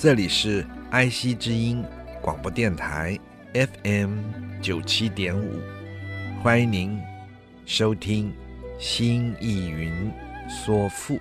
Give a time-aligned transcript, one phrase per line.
[0.00, 1.84] 这里是爱惜之音
[2.22, 3.20] 广播电台
[3.52, 4.18] FM
[4.62, 5.60] 九七点五，
[6.42, 6.98] 欢迎您
[7.66, 8.30] 收听
[8.78, 10.10] 《新意云
[10.48, 11.16] 说赋》，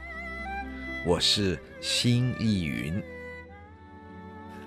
[1.05, 3.03] 我是新艺云。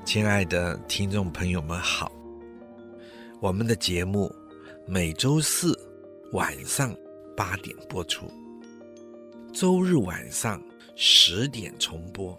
[0.05, 2.13] 亲爱的听众朋友们好，
[3.41, 4.31] 我们的节目
[4.87, 5.75] 每周四
[6.33, 6.95] 晚上
[7.35, 8.31] 八点播出，
[9.55, 10.63] 周日晚上
[10.97, 12.39] 十点重播。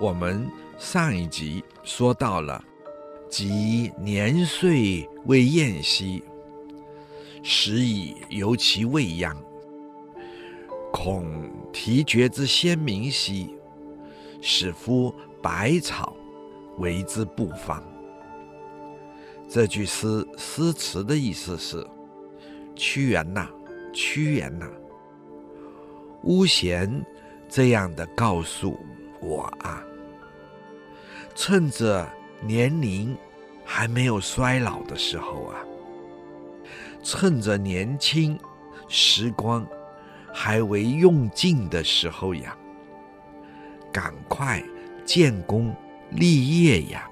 [0.00, 0.48] 我们
[0.78, 2.64] 上一集说到了，
[3.28, 6.22] 及年岁未晏兮，
[7.42, 9.34] 时以犹其未央；
[10.92, 13.56] 恐啼绝之先民兮，
[14.40, 16.16] 使夫百草
[16.76, 17.82] 为之不芳。
[19.48, 21.84] 这句诗诗词的意思是：
[22.76, 23.48] 屈原呐，
[23.92, 24.70] 屈原呐，
[26.22, 27.04] 巫咸
[27.48, 28.78] 这样的告诉
[29.20, 29.84] 我啊。
[31.40, 32.04] 趁着
[32.40, 33.16] 年龄
[33.64, 35.54] 还没有衰老的时候啊，
[37.00, 38.36] 趁着年轻
[38.88, 39.64] 时光
[40.34, 42.58] 还未用尽的时候呀，
[43.92, 44.60] 赶快
[45.04, 45.72] 建功
[46.10, 47.08] 立业呀！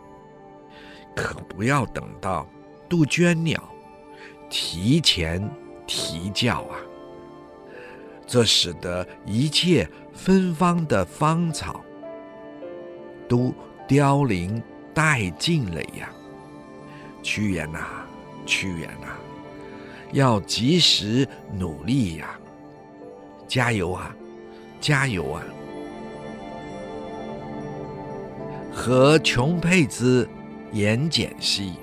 [1.14, 2.48] 可不要等到
[2.88, 3.62] 杜鹃鸟
[4.50, 5.48] 提前
[5.86, 6.74] 啼叫啊！
[8.26, 11.80] 这使得一切芬芳的芳草
[13.28, 13.54] 都。
[13.86, 14.62] 凋零
[14.94, 16.10] 殆尽了呀，
[17.22, 17.78] 屈原呐，
[18.44, 19.06] 屈原呐，
[20.12, 22.38] 要及时努力呀，
[23.46, 24.14] 加油啊，
[24.80, 25.42] 加油啊！
[28.72, 30.28] 何琼佩之
[30.72, 31.74] 言简兮，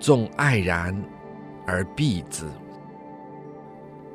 [0.00, 0.94] 众爱然
[1.66, 2.46] 而避之；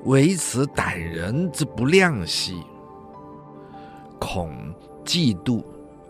[0.06, 2.64] 惟此胆人之不量兮，
[4.20, 4.74] 恐
[5.06, 5.64] 嫉妒。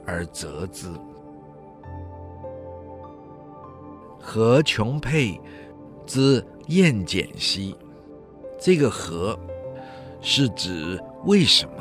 [0.06, 0.88] 而责之。
[4.20, 5.40] 何琼佩
[6.06, 7.76] 之言简兮，
[8.58, 9.38] 这个“何”
[10.22, 11.74] 是指为什么？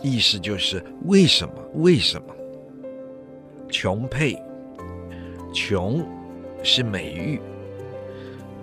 [0.00, 1.54] 意思就是为什么？
[1.74, 2.34] 为什么？
[3.68, 4.40] 琼佩，
[5.52, 6.06] 琼
[6.62, 7.40] 是美玉，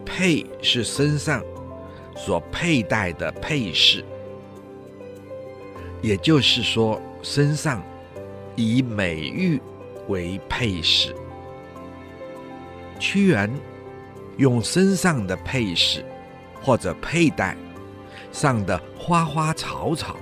[0.05, 1.43] 佩是身上
[2.15, 4.03] 所佩戴的配饰，
[6.01, 7.01] 也就是说。
[7.25, 7.81] 身上
[8.55, 9.59] 以美玉
[10.07, 11.13] 为配饰，
[12.99, 13.51] 屈原
[14.37, 16.05] 用身上的配饰
[16.61, 17.57] 或者佩戴
[18.31, 20.15] 上的花花草草，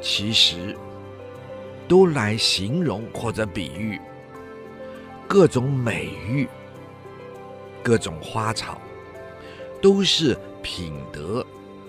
[0.00, 0.74] 其实
[1.86, 4.00] 都来形容或者比喻
[5.28, 6.48] 各种美玉、
[7.82, 8.80] 各种花草，
[9.82, 11.46] 都是品德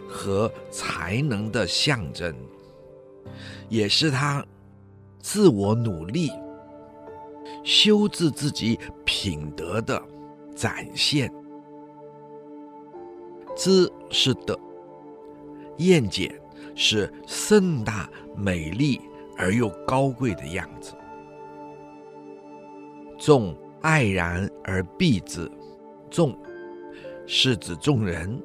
[0.09, 2.35] 和才能的象征。
[3.69, 4.45] 也是他
[5.19, 6.29] 自我努力
[7.63, 10.01] 修治自己品德的
[10.55, 11.31] 展现。
[13.55, 14.59] 知是德，
[15.77, 16.33] 言简
[16.75, 18.99] 是盛大美丽
[19.37, 20.93] 而又高贵的样子。
[23.17, 25.49] 众爱然而避之，
[26.09, 26.37] 众
[27.25, 28.41] 是指众人，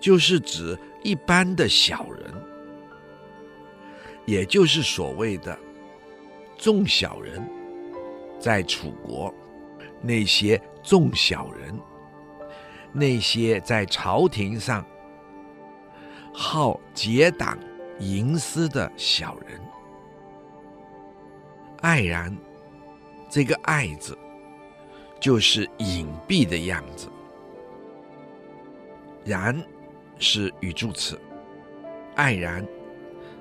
[0.00, 2.34] 就是指一般的小人，
[4.26, 5.58] 也就是所谓的
[6.58, 7.48] 众小人，
[8.38, 9.32] 在楚国
[10.02, 11.74] 那些众小人，
[12.92, 14.84] 那些在朝廷上
[16.34, 17.58] 好结党
[18.00, 19.60] 营私的小人，
[21.80, 22.36] 爱然。
[23.28, 24.16] 这个“爱”字，
[25.18, 27.08] 就是隐蔽的样子。
[29.24, 29.60] 然
[30.16, 31.20] 是语助词，
[32.14, 32.64] 爱然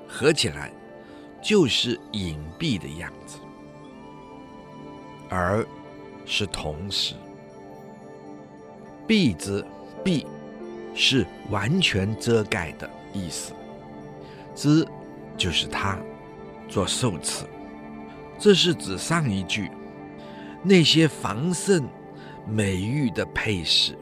[0.08, 0.74] 合起来
[1.46, 3.38] 就是隐蔽的样子。
[5.30, 5.64] 而
[6.26, 7.14] 是同时，
[9.08, 9.64] 蔽之，
[10.04, 10.26] 蔽
[10.96, 13.54] 是完全遮盖的意思。
[14.56, 14.88] 之
[15.38, 16.00] 就是他，
[16.68, 17.46] 做受词。
[18.40, 19.70] 这是指上一句
[20.64, 21.88] 那些繁盛
[22.48, 23.96] 美玉的配饰。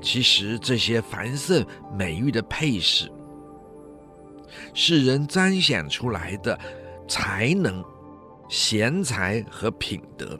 [0.00, 3.10] 其实这些繁盛美玉的配饰，
[4.74, 6.58] 是人彰显出来的
[7.08, 7.84] 才能、
[8.48, 10.38] 贤才和品德。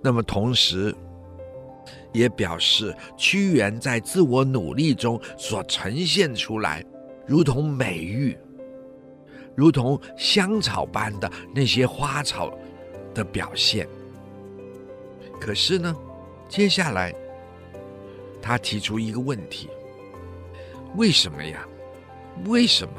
[0.00, 0.94] 那么同时，
[2.12, 6.84] 也表示屈原在自我努力中所呈现出来，
[7.26, 8.36] 如同美玉。
[9.54, 12.50] 如同香草般的那些花草
[13.12, 13.86] 的表现。
[15.38, 15.94] 可是呢，
[16.48, 17.14] 接下来
[18.40, 19.68] 他提出一个问题：
[20.96, 21.68] 为什么呀？
[22.46, 22.94] 为什么？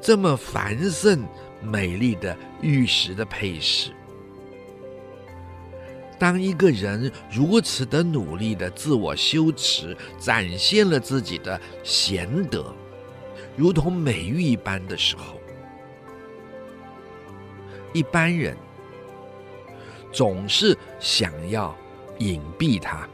[0.00, 1.26] 这么繁盛
[1.60, 3.90] 美丽的玉石的配饰，
[6.16, 12.72] 当一个人如此的努力的自我修持，展现了自己的贤德，
[13.56, 15.40] 如同美玉一般的时候，
[17.92, 18.56] 一般人
[20.12, 21.74] 总是想要
[22.18, 23.08] 隐蔽它，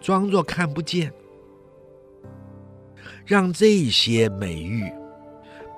[0.00, 1.12] 装作看不见，
[3.24, 4.84] 让这些美玉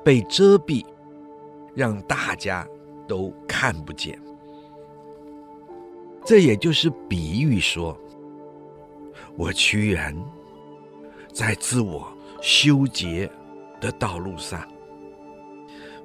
[0.04, 0.84] 被遮蔽，
[1.74, 2.66] 让大家
[3.06, 4.18] 都看不见。
[6.24, 7.98] 这也就是比喻说，
[9.36, 10.16] 我屈原
[11.32, 12.12] 在自我。
[12.46, 13.30] 修洁
[13.80, 14.68] 的道路上，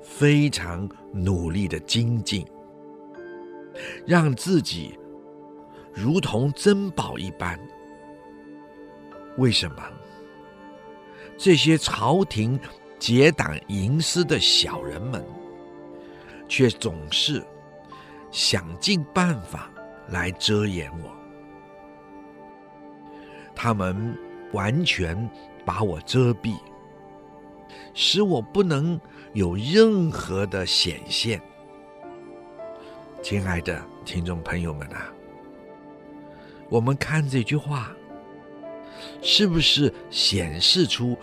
[0.02, 2.48] 非常努力的精进，
[4.06, 4.98] 让自己
[5.94, 7.60] 如同珍宝一般。
[9.38, 9.84] 为什么？
[11.40, 12.60] 这些朝廷
[13.00, 15.26] 结党营私的小人们，
[16.48, 17.42] 却总是
[18.30, 19.72] 想尽办法
[20.10, 21.10] 来遮掩我。
[23.56, 24.16] 他们
[24.52, 25.28] 完全。
[25.66, 26.58] 把我遮蔽，
[27.94, 29.00] 使我不能
[29.34, 31.40] 有任何的显现。
[33.22, 35.14] 亲爱的听众朋友们啊，
[36.70, 37.96] 我们看这句话，
[39.22, 41.18] 是不是显示出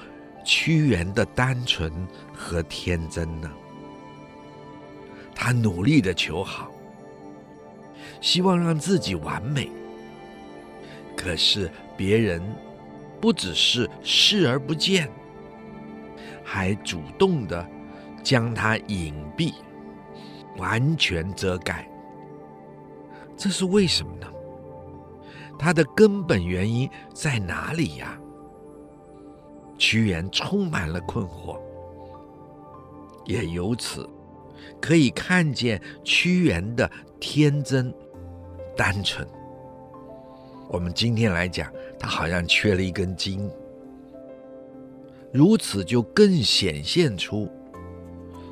[0.44, 1.92] 屈原的单纯
[2.32, 3.50] 和天真呢？
[5.34, 6.70] 他努力的求好，
[8.20, 9.70] 希望让自己完美，
[11.16, 12.42] 可是别人。
[13.18, 15.10] 不只是视而不见，
[16.44, 17.66] 还主动的
[18.22, 19.54] 将他隐蔽、
[20.58, 21.88] 完全遮盖。
[23.34, 24.26] 这是为什么呢？
[25.58, 28.18] 它的根本原因在哪里呀？
[29.78, 31.58] 屈原充满了困惑，
[33.26, 34.08] 也由此
[34.80, 37.92] 可以看见屈原的天真、
[38.74, 39.26] 单纯。
[40.68, 43.50] 我们今天来讲，他好像缺了一根筋，
[45.30, 47.48] 如此就更显现出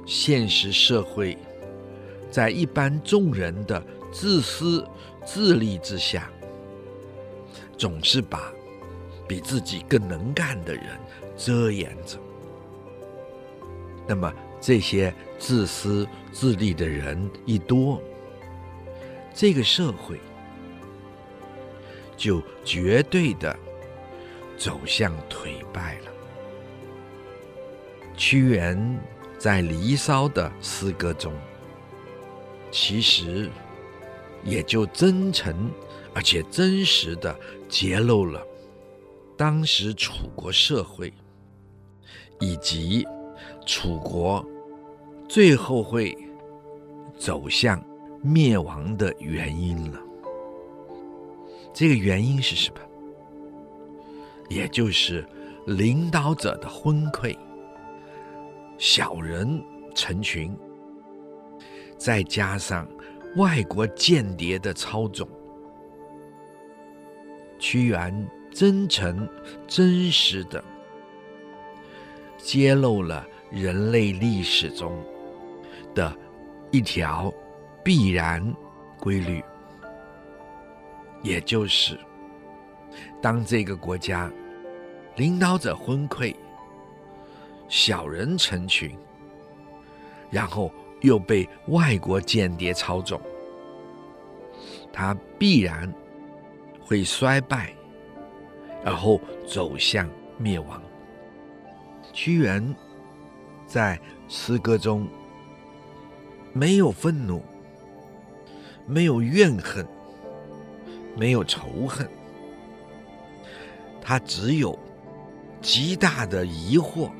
[0.07, 1.39] 现实社会
[2.31, 3.83] 在一般众人的
[4.13, 4.87] 自私
[5.25, 6.31] 自利之下，
[7.77, 8.53] 总是把
[9.29, 10.85] 比自己更能干的人
[11.37, 12.19] 遮掩着。
[14.07, 18.01] 那么这些自私自利的人一多，
[19.35, 20.19] 这个社会。
[22.17, 23.59] 就绝对的
[24.57, 26.13] 走向颓败了。
[28.17, 28.97] 屈原
[29.37, 31.35] 在《离骚》的诗歌中，
[32.71, 33.51] 其实
[34.45, 35.69] 也就真诚
[36.15, 37.37] 而且真实的
[37.75, 38.41] 揭露了
[39.37, 41.13] 当时楚国社会
[42.39, 43.05] 以及
[43.67, 44.47] 楚国
[45.29, 46.17] 最后会
[47.19, 47.85] 走向
[48.23, 50.01] 灭亡的原因了。
[51.73, 52.81] 这个原因是什么？
[54.49, 55.27] 也就是
[55.67, 57.37] 领导者的昏聩，
[58.79, 59.61] 小人
[59.97, 60.57] 成群，
[61.99, 62.87] 再加上
[63.35, 65.29] 外国间谍的操纵，
[67.59, 69.29] 屈原真诚、
[69.67, 70.63] 真实的
[72.39, 75.03] 揭露了人类历史中
[75.95, 76.15] 的
[76.71, 77.33] 一条
[77.83, 78.55] 必然
[78.99, 79.43] 规律，
[81.23, 81.99] 也就是
[83.21, 84.31] 当这个国家
[85.17, 86.35] 领导者昏聩，
[87.69, 88.97] 小人成群，
[90.31, 93.21] 然后又被外国间谍操纵，
[94.93, 95.93] 他必然
[96.85, 97.75] 会衰败，
[98.85, 100.83] 然后走向灭亡。
[102.13, 102.75] 屈原
[103.67, 103.99] 在
[104.29, 105.09] 诗歌中
[106.53, 107.43] 没有愤怒，
[108.87, 109.85] 没有怨恨，
[111.17, 112.09] 没有仇恨，
[114.01, 114.79] 他只有
[115.61, 117.11] 极大的疑惑。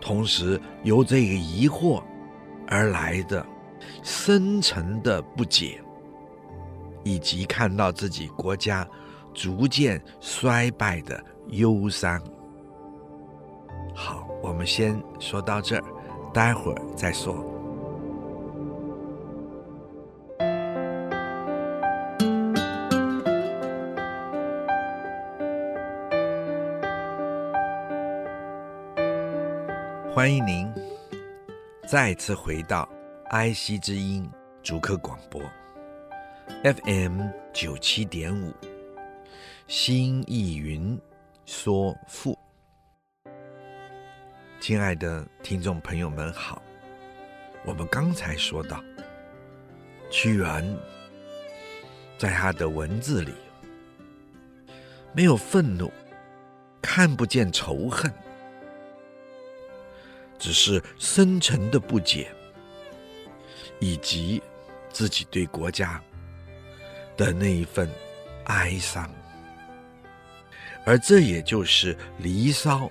[0.00, 2.02] 同时，由这个疑惑
[2.66, 3.44] 而来的
[4.02, 5.78] 深沉的不解，
[7.04, 8.86] 以及看到自己国家
[9.32, 12.20] 逐渐衰败的忧伤。
[13.94, 15.84] 好，我们先说到这儿，
[16.32, 17.44] 待会儿再说。
[30.12, 30.70] 欢迎您
[31.86, 32.86] 再次回到
[33.30, 34.28] 爱惜之音
[34.62, 35.40] 主客广播
[36.62, 37.22] FM
[37.54, 38.52] 九七点五，
[39.66, 41.00] 新意云
[41.46, 42.38] 说赋。
[44.60, 46.60] 亲爱的听众朋友们好，
[47.64, 48.84] 我们刚才说到，
[50.10, 50.76] 屈原
[52.18, 53.32] 在他的文字里
[55.14, 55.90] 没有愤怒，
[56.82, 58.12] 看不见仇恨。
[60.38, 62.30] 只是深沉的不解，
[63.78, 64.42] 以及
[64.90, 66.02] 自己对国家
[67.20, 67.86] 的那一份
[68.44, 69.10] 哀伤，
[70.86, 72.86] 而这也就是《离骚》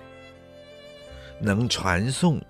[1.40, 2.40] 能传颂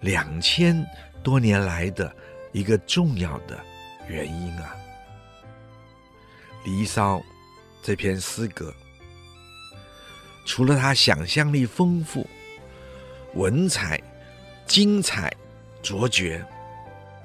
[0.00, 0.82] 两千
[1.22, 2.10] 多年来的
[2.52, 3.62] 一个重要的
[4.08, 4.74] 原因啊，
[6.64, 7.18] 《离骚》
[7.82, 8.74] 这篇诗歌，
[10.46, 12.26] 除了它想象力丰富。
[13.34, 14.00] 文采
[14.66, 15.32] 精彩、
[15.82, 16.44] 卓绝、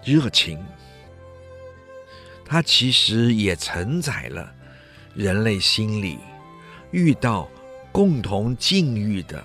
[0.04, 0.64] 热情，
[2.46, 4.54] 它其实也承载了
[5.16, 6.20] 人类心里
[6.92, 7.50] 遇到
[7.92, 9.44] 共同境遇的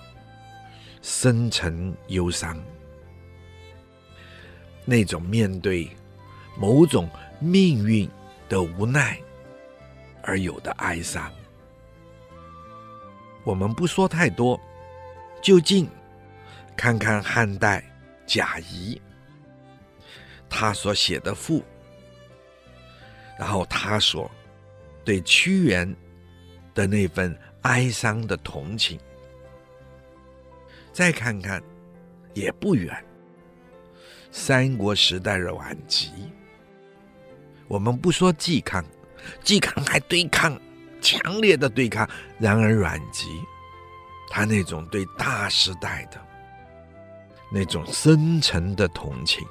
[1.00, 2.62] 深沉忧伤，
[4.84, 5.90] 那种面对
[6.58, 8.08] 某种命运
[8.48, 9.18] 的无奈
[10.22, 11.32] 而有的哀伤。
[13.42, 14.60] 我们不说太多，
[15.42, 15.88] 就近。
[16.76, 17.84] 看看汉代
[18.24, 18.98] 贾谊
[20.48, 21.62] 他所写的赋，
[23.40, 24.30] 然后他所
[25.02, 25.96] 对屈原
[26.74, 29.00] 的那份哀伤的同情，
[30.92, 31.62] 再看看
[32.34, 32.94] 也不远，
[34.30, 36.10] 三国时代的阮籍，
[37.66, 38.84] 我们不说嵇康，
[39.42, 40.60] 嵇康还对抗，
[41.00, 42.06] 强烈的对抗，
[42.38, 43.26] 然而阮籍
[44.28, 46.20] 他那种对大时代的。
[47.50, 49.42] 那种深沉的同情，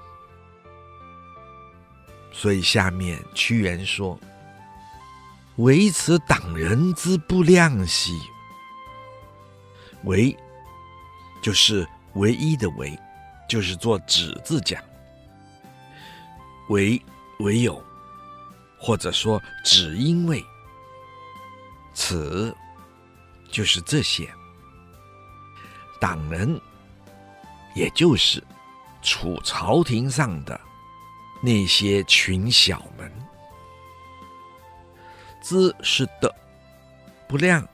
[2.32, 4.20] 所以下面屈原说
[5.58, 8.20] ：“唯此党人之不量兮。”
[10.06, 10.36] 唯
[11.42, 12.98] 就是唯一的唯，
[13.48, 14.82] 就是做只字讲。
[16.70, 17.02] 唯
[17.40, 17.84] 唯有，
[18.80, 20.44] 或者说只因为
[21.94, 22.56] 此，
[23.52, 24.30] 就是这些
[26.00, 26.60] 党人。
[27.76, 28.44] 也就是
[29.02, 30.60] 处朝廷上的
[31.42, 33.12] 那些群小们，
[35.42, 36.34] 之是的，
[37.28, 37.68] 不量，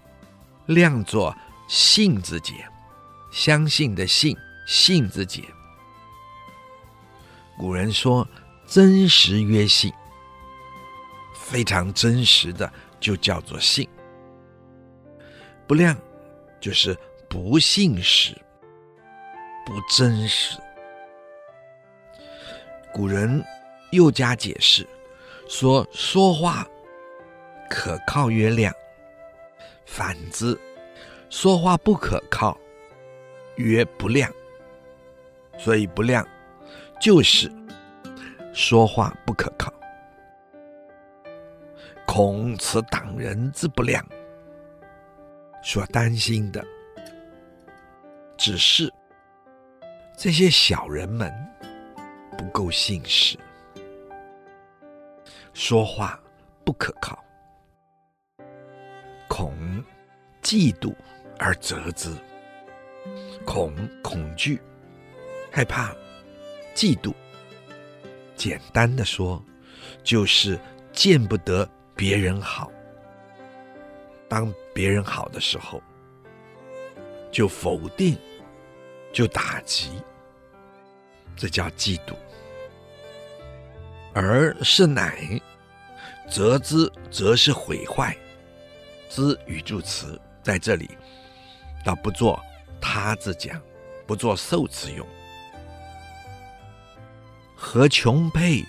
[0.68, 1.36] 量作
[1.68, 2.54] 信字节，
[3.32, 5.44] 相信的信，信字节。
[7.58, 8.28] 古人说
[8.68, 9.92] 真实曰信，
[11.34, 13.88] 非常真实的就叫做信。
[15.68, 15.98] 不量
[16.60, 18.36] 就是不信实。
[19.66, 20.60] 不真实。
[22.94, 23.44] 古人
[23.96, 24.88] 又加解释，
[25.48, 26.68] 说说话
[27.70, 28.72] 可靠曰量，
[29.86, 30.56] 反之，
[31.30, 32.56] 说话不可靠
[33.56, 34.32] 曰不量。
[35.58, 36.28] 所以不量
[37.00, 37.52] 就是
[38.54, 39.74] 说话不可靠。
[42.06, 44.06] 恐此党人之不量，
[45.64, 46.64] 所担心的
[48.38, 48.92] 只是。
[50.18, 51.30] 这些小人们
[52.38, 53.38] 不够信实，
[55.56, 56.20] 说话
[56.66, 57.18] 不可靠，
[59.30, 59.54] 恐
[60.44, 60.94] 嫉妒
[61.40, 62.14] 而责之，
[63.46, 64.62] 恐恐惧、
[65.50, 65.96] 害怕、
[66.76, 67.14] 嫉妒。
[68.36, 69.42] 简单的说，
[70.04, 70.60] 就是
[70.92, 72.70] 见不得别人好。
[74.28, 75.82] 当别人好的时候，
[77.32, 78.18] 就否定，
[79.14, 80.04] 就打击，
[81.38, 82.14] 这叫嫉妒。
[84.16, 85.40] 而是乃，
[86.32, 88.16] 则之，则是毁坏。
[89.10, 90.90] 之语助词在这里，
[91.84, 92.42] 倒不做
[92.80, 93.62] 他之讲，
[94.08, 95.06] 不做受词用。
[97.58, 98.64] 何穷沛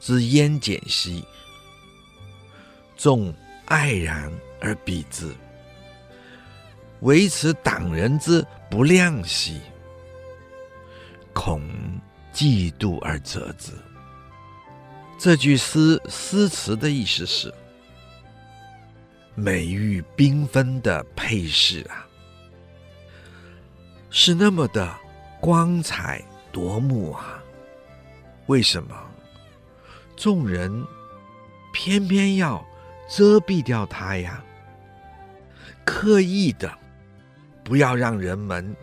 [0.00, 1.22] 之焉俭兮？
[2.96, 3.34] 众
[3.66, 5.34] 爱然而鄙之，
[7.00, 9.60] 惟此党人之不量兮，
[11.34, 11.62] 恐
[12.32, 13.72] 嫉妒而责之。
[15.22, 17.52] 这句诗诗词的意思是：
[19.34, 22.08] 美玉缤纷的配饰啊，
[24.08, 24.96] 是那么的
[25.38, 27.38] 光彩夺目啊，
[28.46, 28.96] 为什么
[30.16, 30.86] 众人
[31.70, 32.66] 偏偏要
[33.06, 34.42] 遮蔽掉它呀？
[35.84, 36.72] 刻意的
[37.62, 38.74] 不要让人们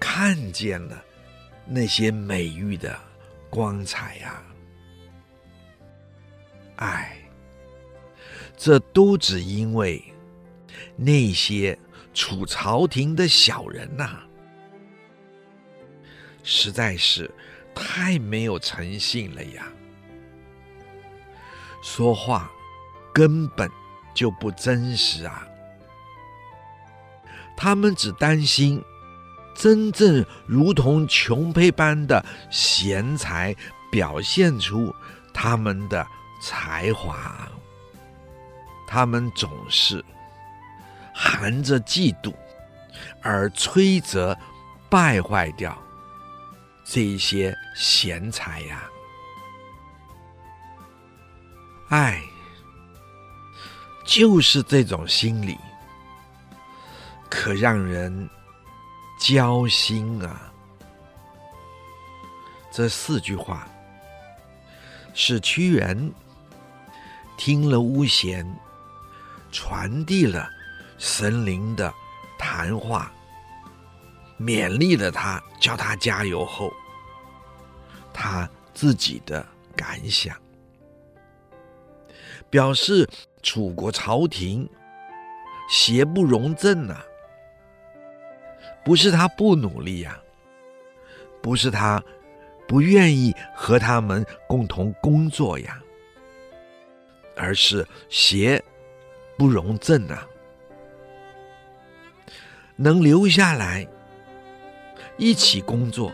[0.00, 1.00] 看见了
[1.66, 2.98] 那些美玉的
[3.48, 4.42] 光彩呀！
[6.82, 7.16] 唉，
[8.56, 10.02] 这都只因为
[10.96, 11.78] 那些
[12.12, 14.18] 处朝廷的小人呐、
[16.42, 17.30] 实在是
[17.72, 19.68] 太没有诚信了呀！
[21.84, 22.50] 说话
[23.14, 23.70] 根本
[24.12, 25.46] 就不真实啊！
[27.56, 28.82] 他们只担心
[29.54, 33.54] 真正如同琼佩般的贤才
[33.88, 34.92] 表现出
[35.32, 36.04] 他们的。
[36.42, 37.48] 才华，
[38.88, 40.04] 他们总是
[41.14, 42.34] 含着嫉妒
[43.22, 44.36] 而摧折
[44.90, 45.80] 败坏掉
[46.84, 48.82] 这一些贤才呀！
[51.88, 52.20] 爱，
[54.04, 55.56] 就是这种心理，
[57.30, 58.28] 可让人
[59.20, 60.52] 焦心啊！
[62.72, 63.68] 这四句话
[65.14, 66.12] 是屈原。
[67.44, 68.46] 听了巫贤
[69.50, 70.48] 传递了
[70.96, 71.92] 神灵的
[72.38, 73.12] 谈话，
[74.38, 76.72] 勉励了他，叫他加油后，
[78.14, 80.36] 他自己的感想，
[82.48, 83.10] 表示
[83.42, 84.70] 楚国朝廷
[85.68, 87.04] 邪不容正呐、啊，
[88.84, 90.16] 不是他不努力呀、
[91.42, 92.00] 不是他
[92.68, 95.81] 不愿意和他们共同工作呀。
[97.36, 98.62] 而是邪
[99.36, 100.28] 不容正啊，
[102.76, 103.86] 能留下来
[105.16, 106.12] 一起工作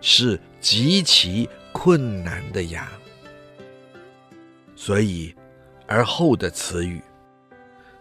[0.00, 2.90] 是极其困难的呀。
[4.74, 5.34] 所以，
[5.86, 7.00] 而后的词语，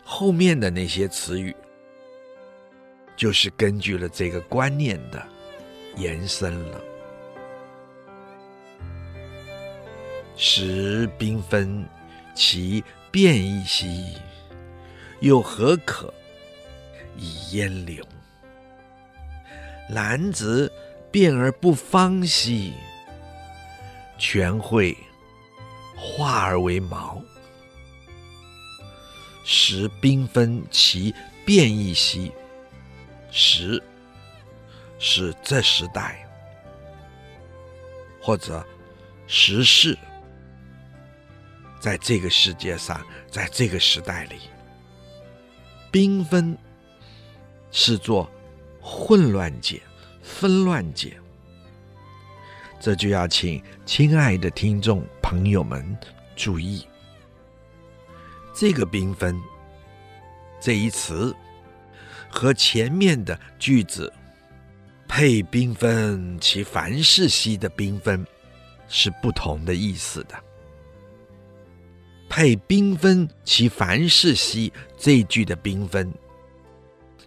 [0.04, 1.56] 后面的那些词语，
[3.16, 5.26] 就是根据了这个观念的
[5.96, 6.82] 延伸了，
[10.36, 11.86] 时缤纷。
[12.36, 14.18] 其变易兮，
[15.22, 16.14] 又何可
[17.18, 18.06] 以淹留？
[19.90, 20.72] 兰子
[21.10, 22.74] 变而不芳兮，
[24.18, 24.96] 全会
[25.96, 27.22] 化而为毛。
[29.46, 32.32] 时缤纷其变易兮，
[33.32, 33.82] 时
[34.98, 36.28] 是这时代，
[38.20, 38.66] 或者
[39.26, 39.98] 时势。
[41.86, 44.38] 在这个世界上，在这个时代里，
[45.92, 46.58] 缤纷
[47.70, 48.28] 是做
[48.82, 49.84] 混乱解、
[50.24, 51.16] 纷乱解。
[52.80, 55.96] 这就要请亲爱的听众朋友们
[56.36, 56.88] 注意，
[58.52, 59.40] 这个缤纷
[60.60, 61.36] 这一词
[62.32, 64.12] 和前面的句子
[65.08, 68.26] “配缤纷其凡事兮”的缤纷
[68.88, 70.45] 是不同的意思的。
[72.28, 76.14] 配缤纷其凡事兮，这一句的缤纷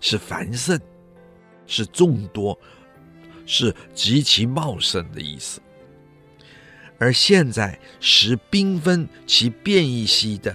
[0.00, 0.78] 是繁盛，
[1.66, 2.58] 是众多，
[3.46, 5.61] 是极其茂盛的意思。
[6.98, 10.54] 而现在时缤纷其变异兮的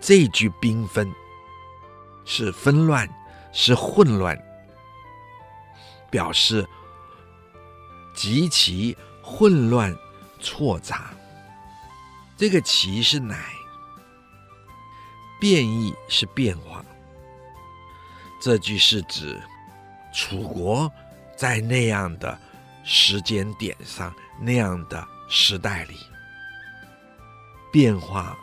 [0.00, 1.08] 这句缤纷
[2.24, 3.08] 是纷乱，
[3.52, 4.36] 是混乱，
[6.10, 6.66] 表示
[8.14, 9.96] 极其混乱
[10.40, 11.14] 错杂。
[12.36, 13.44] 这个其是乃，
[15.40, 16.84] 变异是变化。
[18.40, 19.40] 这句是指
[20.14, 20.90] 楚国
[21.36, 22.38] 在那样的
[22.84, 25.96] 时间点上，那样的时代里，
[27.72, 28.36] 变化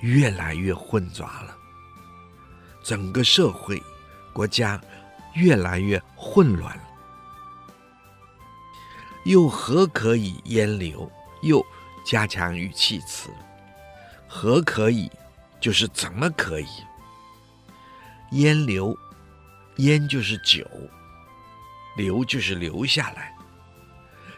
[0.00, 1.56] 越来越混杂了，
[2.84, 3.82] 整个社会、
[4.32, 4.80] 国家
[5.34, 6.82] 越来越混乱了。
[9.24, 11.10] 又何可以淹留？
[11.42, 11.64] 又
[12.04, 13.30] 加强语气词，
[14.28, 15.10] 何可以？
[15.62, 16.66] 就是怎么可以？
[18.32, 18.98] 烟留，
[19.76, 20.66] 烟就是酒，
[21.96, 23.32] 留就是留下来，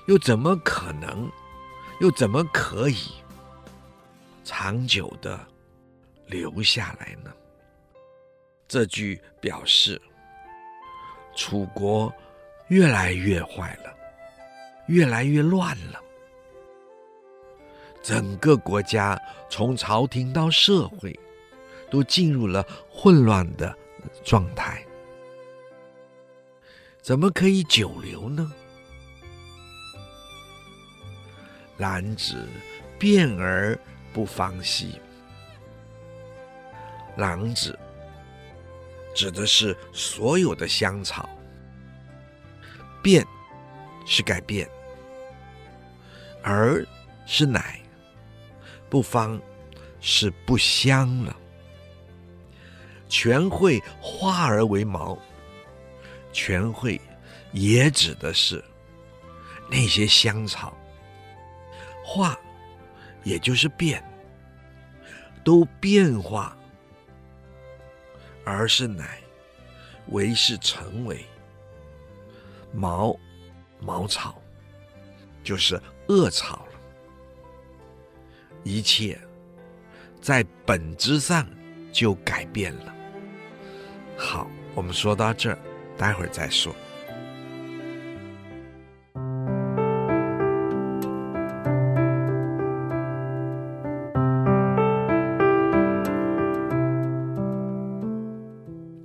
[0.07, 1.29] 又怎么可能？
[2.01, 2.99] 又怎么可以
[4.45, 5.41] 长久的
[6.27, 7.33] 留下来呢？
[8.69, 10.01] 这句表示
[11.37, 12.13] 楚国
[12.69, 13.95] 越来越坏了，
[14.89, 16.01] 越来越乱了。
[18.03, 19.19] 整个国家
[19.57, 21.17] 从朝廷到社会，
[21.89, 23.73] 都进入了混乱的
[24.25, 24.85] 状态。
[27.01, 28.53] 怎么可以久留呢？
[31.77, 32.49] 兰芷
[32.99, 33.79] 变而
[34.13, 35.01] 不芳兮。
[37.17, 37.79] 兰芷
[39.15, 41.29] 指的是所有的香草，
[43.01, 43.25] 变
[44.05, 44.69] 是改变，
[46.43, 46.85] 而
[47.25, 47.81] 是乃。
[48.95, 49.43] 不芳
[50.01, 51.37] 是不香了，
[53.09, 55.19] 全会化而为毛。
[56.33, 57.01] 全会
[57.51, 58.65] 也指的是
[59.69, 60.73] 那些香草，
[62.05, 62.39] 化
[63.25, 64.01] 也就是变，
[65.43, 66.57] 都变化，
[68.45, 69.19] 而是乃
[70.11, 71.27] 为是成为
[72.73, 73.13] 毛
[73.81, 74.41] 毛草，
[75.43, 76.65] 就是恶草。
[78.65, 79.19] 一切
[80.21, 81.47] 在本质上
[81.93, 82.95] 就改变了。
[84.17, 85.59] 好，我们说到这儿，
[85.99, 86.75] 待会儿再说。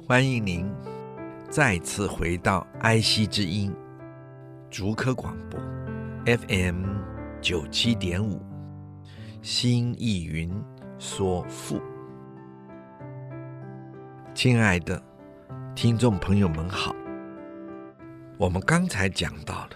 [0.08, 0.68] 欢迎您
[1.50, 3.72] 再次回到爱惜之音
[4.70, 5.60] 竹科广播
[6.26, 6.86] FM
[7.42, 8.49] 九七点五。
[9.42, 10.52] 心意云
[10.98, 11.82] 说赋，
[14.34, 15.02] 亲爱的
[15.74, 16.94] 听众朋友们好，
[18.38, 19.70] 我们刚才讲到了，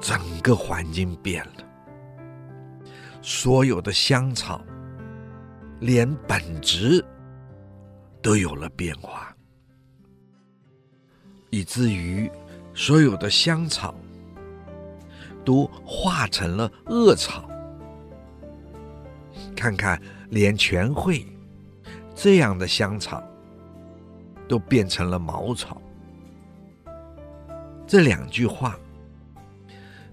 [0.00, 2.82] 整个环境变了，
[3.22, 4.60] 所有的香草，
[5.78, 7.04] 连本质
[8.20, 9.32] 都有了变化，
[11.50, 12.28] 以至于
[12.74, 13.94] 所有的香草
[15.44, 17.48] 都化成了恶草。
[19.56, 21.26] 看看，连全会
[22.14, 23.20] 这样的香草
[24.46, 25.80] 都变成了茅草。
[27.86, 28.78] 这两句话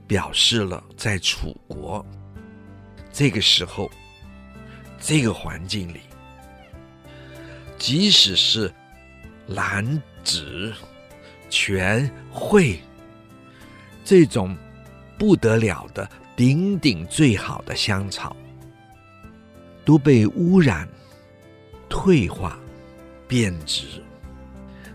[0.08, 2.04] 表示了，在楚国
[3.12, 3.92] 这个时候、
[5.00, 6.00] 这个环境里，
[7.78, 8.74] 即使是
[9.48, 10.74] 兰芷、
[11.50, 12.80] 全会
[14.06, 14.56] 这种
[15.18, 18.36] 不得了的顶顶最好的香草。
[19.86, 20.88] 都被污染、
[21.90, 22.58] 退化、
[23.28, 24.02] 变质，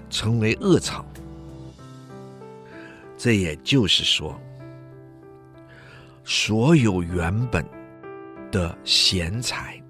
[0.08, 1.04] 成为恶草。
[3.16, 4.40] 这也就是说，
[6.24, 7.66] 所有原本
[8.50, 9.82] 的贤才，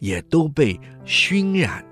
[0.00, 1.84] 也都被熏染、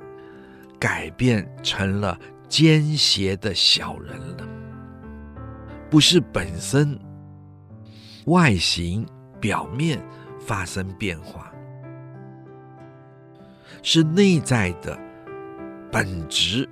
[0.78, 4.48] 改变成了奸邪的小人了。
[5.88, 6.98] 不是本身
[8.24, 9.06] 外形
[9.40, 10.02] 表面
[10.40, 11.51] 发生变化。
[13.82, 14.96] 是内在的
[15.90, 16.68] 本质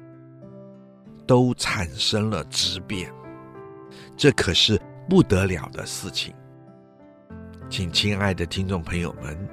[1.27, 3.13] 都产生了质变，
[4.17, 6.35] 这可是不得了的事情。
[7.69, 9.49] 请亲爱的听众朋友们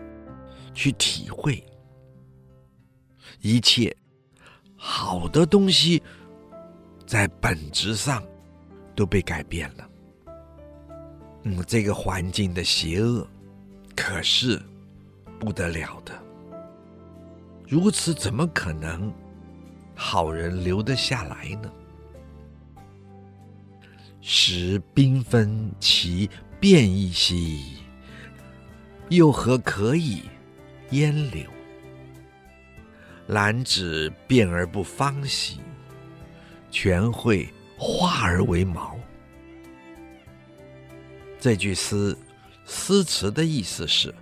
[0.74, 1.64] 去体会，
[3.42, 3.96] 一切
[4.76, 6.02] 好的东西
[7.06, 8.24] 在本质上
[8.96, 9.90] 都被改变了。
[11.44, 13.28] 嗯，这个环境的邪恶
[13.96, 14.62] 可是
[15.40, 16.27] 不得了的。
[17.68, 19.14] 如此怎么可能
[19.94, 21.72] 好人留得下来呢？
[24.22, 27.78] 时缤纷其变异兮，
[29.10, 30.24] 又何可以
[30.92, 31.44] 淹留？
[33.28, 35.60] 兰芷变而不芳兮，
[36.72, 38.98] 全会化而为毛。
[41.40, 42.18] 这句诗
[42.66, 44.14] 诗词的意思是：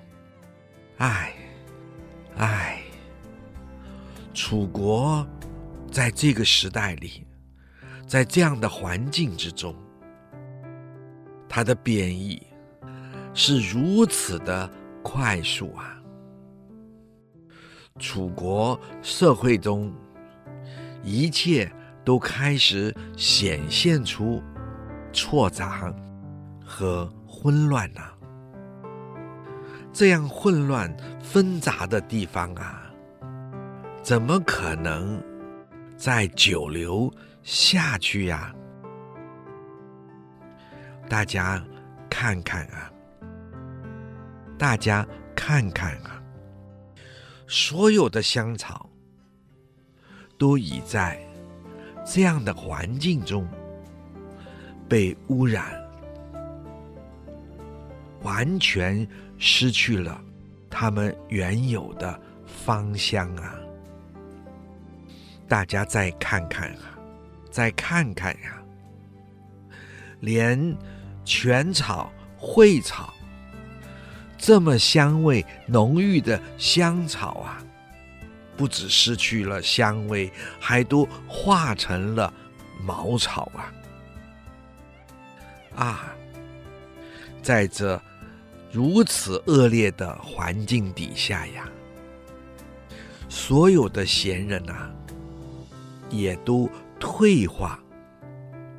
[0.97, 1.33] 唉，
[2.37, 2.83] 唉，
[4.35, 5.25] 楚国
[5.89, 7.25] 在这个时代里，
[8.05, 9.73] 在这样的环境之中，
[11.47, 12.45] 它的变异
[13.33, 14.69] 是如此的
[15.01, 15.97] 快速啊！
[17.97, 19.89] 楚国社会中，
[21.01, 21.71] 一切
[22.03, 24.43] 都开始显现出
[25.13, 25.95] 错杂
[26.65, 28.01] 和混乱呐、
[29.93, 32.84] 这样混乱纷杂的地方啊，
[34.05, 35.19] 怎么可能
[35.97, 38.53] 再久留下去呀、
[41.09, 41.59] 大家
[42.07, 42.93] 看看啊，
[44.59, 45.03] 大家
[45.35, 46.21] 看看啊，
[47.47, 48.87] 所有的香草
[50.37, 51.19] 都已在
[52.05, 53.43] 这样的环境中
[54.87, 55.83] 被污染，
[58.21, 59.07] 完全
[59.39, 60.21] 失去了
[60.69, 63.55] 它们原有的芳香啊！
[65.47, 66.97] 大家再看看啊，
[67.51, 68.61] 再看看呀、
[70.19, 70.75] 连。
[71.27, 73.11] 全草、蕙草，
[74.37, 77.57] 这么香味浓郁的香草啊，
[78.55, 82.31] 不只失去了香味，还都化成了
[82.79, 83.73] 茅草啊！
[85.83, 86.15] 啊，
[87.41, 87.99] 在这
[88.71, 91.67] 如此恶劣的环境底下呀，
[93.27, 94.93] 所有的闲人啊，
[96.17, 97.79] 也都退化、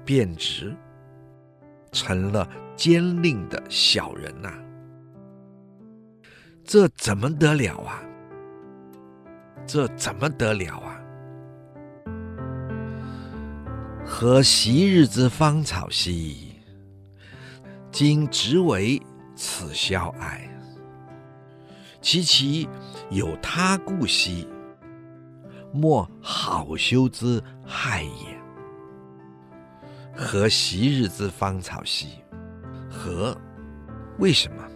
[0.05, 0.75] 变质。
[1.93, 2.47] 成了
[2.77, 4.59] 奸佞的小人呐、啊，
[6.63, 8.03] 这怎么得了啊？
[9.67, 11.01] 这怎么得了啊？
[14.05, 16.57] 何昔日之芳草兮，
[17.91, 19.01] 今直为
[19.35, 20.47] 此消艾。
[22.03, 22.69] 其其
[23.09, 24.47] 有他故兮，
[25.77, 28.37] 莫好修之害也。
[30.17, 32.09] 何昔日之芳草兮？
[32.91, 33.37] 何？
[34.19, 34.67] 为什么？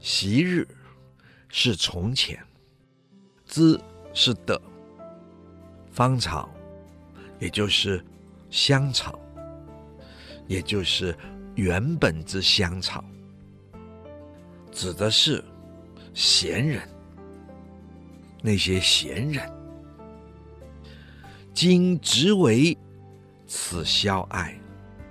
[0.00, 0.66] 昔日
[1.48, 2.42] 是从前，
[3.44, 3.78] 之
[4.14, 4.58] 是的
[5.90, 6.48] 芳草，
[7.38, 8.02] 也就是
[8.48, 9.18] 香草，
[10.46, 11.14] 也就是
[11.54, 13.04] 原本之香草，
[14.72, 15.44] 指的是
[16.14, 16.88] 贤人，
[18.40, 19.46] 那些贤人，
[21.60, 22.78] 今直为。
[23.48, 24.56] 此消艾，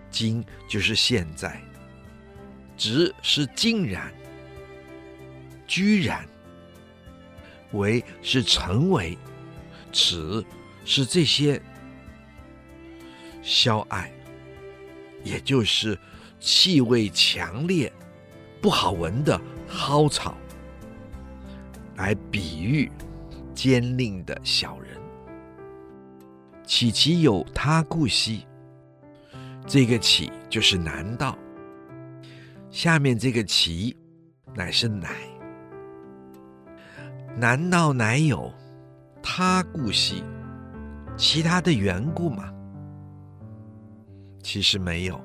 [0.10, 1.62] 今就是现在，
[2.78, 4.14] 直是竟然，
[5.68, 6.26] 居然，
[7.74, 9.18] 为是成为，
[9.92, 10.42] 此
[10.86, 11.62] 是这些
[13.44, 14.10] 消艾，
[15.26, 16.00] 也就是
[16.40, 17.92] 气味强烈、
[18.62, 20.38] 不好闻的蒿草，
[21.98, 22.90] 来比喻
[23.54, 25.07] 奸佞的小人。
[26.68, 28.46] 岂其有他故兮？
[29.66, 31.38] 这个岂就是难道，
[32.70, 33.96] 下面这个其
[34.54, 35.10] 乃是乃，
[37.38, 38.54] 难道乃有
[39.24, 40.22] 他故兮？
[41.16, 42.54] 其他的缘故吗？
[44.44, 45.18] 其实没有，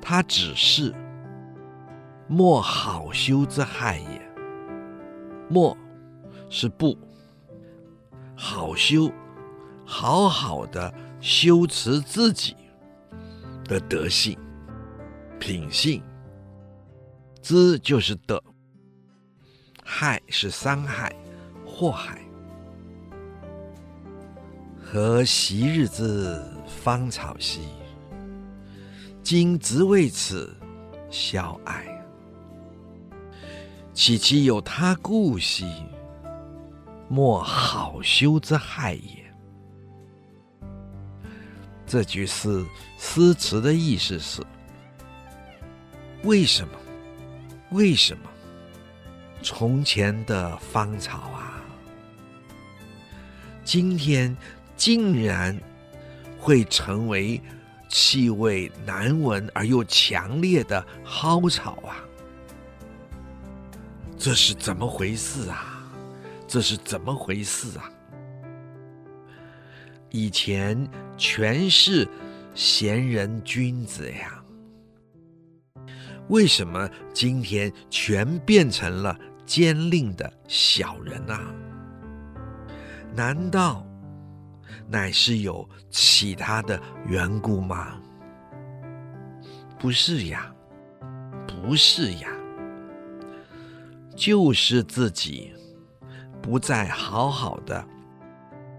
[0.00, 0.94] 他只是
[2.28, 4.22] 莫好修之害也。
[5.48, 5.76] 莫
[6.48, 6.96] 是不
[8.36, 9.10] 好修。
[9.86, 12.56] 好好的修持自己
[13.64, 14.36] 的德性、
[15.38, 16.02] 品性，
[17.40, 18.42] 知就是德，
[19.84, 21.14] 害是伤害、
[21.64, 22.20] 祸害。
[24.84, 27.60] 何昔日之芳草兮，
[29.22, 30.54] 今直为此
[31.10, 31.86] 消艾。
[33.92, 35.66] 岂其有他故兮，
[37.08, 39.15] 莫好修之害也。
[41.86, 42.64] 这句诗
[42.98, 44.42] 诗词的意思是：
[46.24, 46.74] 为什么？
[47.70, 48.28] 为什么？
[49.42, 51.62] 从前的芳草啊，
[53.64, 54.36] 今天
[54.76, 55.56] 竟然
[56.40, 57.40] 会成为
[57.88, 62.02] 气味难闻而又强烈的蒿草啊？
[64.18, 65.88] 这是怎么回事啊？
[66.48, 67.88] 这是怎么回事啊？
[70.16, 72.08] 以前全是
[72.54, 74.42] 贤人君子呀，
[76.30, 81.54] 为什么今天全变成了奸佞的小人啊？
[83.14, 83.86] 难道
[84.88, 88.00] 乃是有其他的缘故吗？
[89.78, 90.50] 不是呀，
[91.46, 92.30] 不是呀，
[94.16, 95.52] 就是自己
[96.40, 97.86] 不再好好的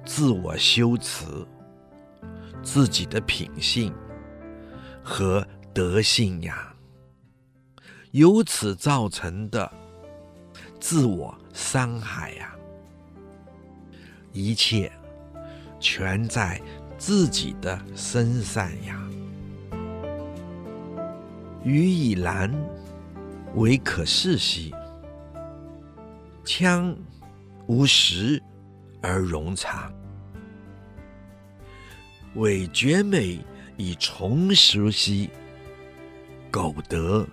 [0.07, 1.45] 自我修辞
[2.63, 3.93] 自己的品性
[5.03, 6.73] 和德性呀，
[8.11, 9.69] 由此造成的
[10.79, 12.55] 自我伤害呀，
[14.31, 14.89] 一切
[15.77, 16.59] 全在
[16.97, 19.03] 自己的身上呀。
[21.63, 22.49] 予以兰
[23.55, 24.73] 为可视兮，
[26.45, 26.95] 羌
[27.67, 28.41] 无实
[29.01, 29.91] 而容长；
[32.35, 33.39] 伪绝美
[33.77, 35.29] 以从俗兮，
[36.51, 37.27] 苟得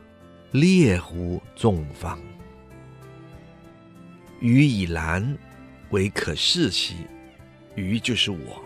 [0.52, 2.18] 猎乎众芳。
[4.40, 5.36] 予以兰
[5.90, 6.94] 为可视兮，
[7.74, 8.62] 予就是我，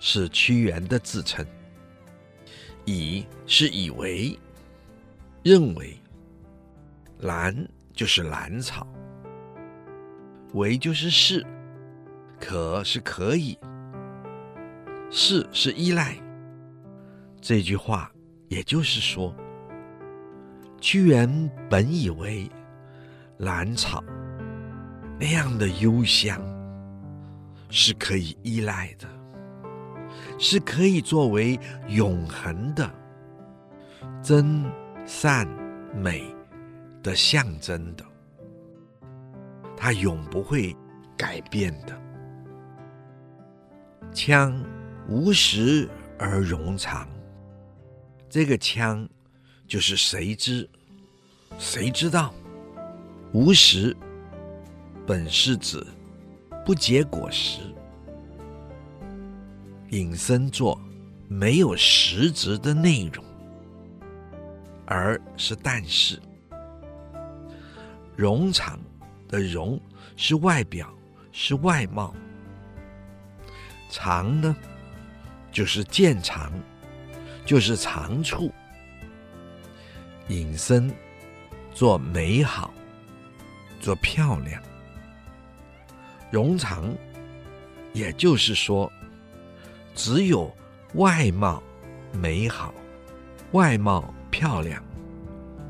[0.00, 1.46] 是屈原的自称。
[2.84, 4.38] 以是以为。
[5.42, 5.94] 认为，
[7.18, 8.86] 兰就是兰草，
[10.54, 11.44] 为就是是，
[12.40, 13.58] 可是可以，
[15.10, 16.16] 是是依赖。
[17.40, 18.10] 这句话
[18.48, 19.34] 也就是说，
[20.80, 22.50] 屈原本以为
[23.38, 24.02] 兰草
[25.18, 26.40] 那样的幽香
[27.70, 29.08] 是可以依赖的，
[30.38, 32.90] 是可以作为永恒的
[34.22, 34.64] 真。
[35.06, 35.46] 善
[35.94, 36.24] 美
[37.02, 38.02] 的象征的，
[39.76, 40.74] 它永不会
[41.14, 41.94] 改变的。
[44.14, 44.64] 羌
[45.08, 45.88] 无实
[46.18, 47.08] 而冗长，
[48.28, 49.06] 这个羌
[49.66, 50.68] 就是谁知，
[51.58, 52.32] 谁知道？
[53.32, 53.96] 无实
[55.06, 55.84] 本是指
[56.64, 57.60] 不结果实，
[59.90, 60.80] 引申作
[61.28, 63.24] 没有实质的内容。
[64.86, 66.20] 而是但是，
[68.18, 68.78] 冗长
[69.26, 69.80] 的冗
[70.14, 70.92] 是外表，
[71.32, 72.14] 是外貌。
[73.88, 74.54] 长呢，
[75.54, 76.52] 就是见长，
[77.46, 78.52] 就是长处。
[80.28, 80.94] 隐身
[81.72, 82.74] 做美好，
[83.80, 84.62] 做漂亮。
[86.30, 86.94] 冗长，
[87.94, 88.92] 也就是说，
[89.94, 90.54] 只有
[90.94, 91.62] 外貌
[92.12, 92.74] 美好，
[93.52, 94.12] 外貌。
[94.30, 94.82] 漂亮，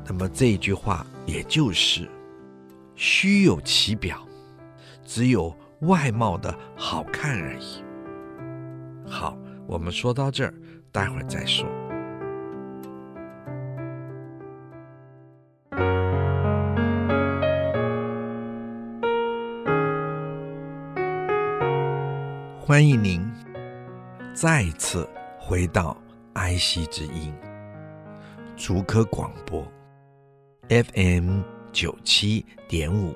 [0.07, 2.09] 那么这句话也就是
[2.95, 4.27] 虚有其表，
[5.05, 7.83] 只有外貌的好看而已。
[9.07, 10.53] 好，我们说到这儿，
[10.91, 11.67] 待会儿再说。
[22.59, 23.21] 欢迎您
[24.33, 25.07] 再次
[25.39, 25.95] 回到
[26.33, 27.33] 爱惜之音。
[28.57, 29.63] 竹科广播
[30.69, 33.15] ，FM 九七点五，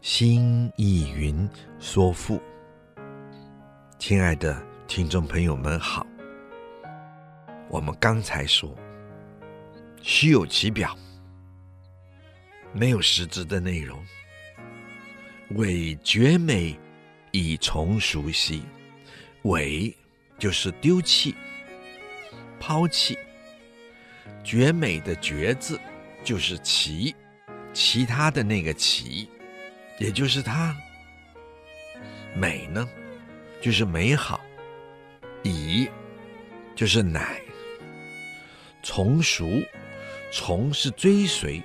[0.00, 2.40] 新意云说赋。
[3.98, 4.60] 亲爱的
[4.94, 6.06] 听众朋友们好，
[7.70, 8.76] 我们刚才说，
[10.02, 10.94] 虚有其表，
[12.74, 13.98] 没有实质的内容。
[15.52, 16.78] 伪绝美
[17.30, 18.64] 以从俗兮，
[19.44, 19.96] 伪
[20.38, 21.34] 就是丢弃、
[22.60, 23.16] 抛弃。
[24.44, 25.80] 绝美的绝字
[26.22, 27.16] 就是其，
[27.72, 29.26] 其他的那个其，
[29.98, 30.76] 也就是它。
[32.36, 32.86] 美呢，
[33.62, 34.38] 就是美好。
[35.42, 35.88] 以
[36.74, 37.40] 就是乃。
[38.82, 39.62] 从俗，
[40.32, 41.62] 从是追随，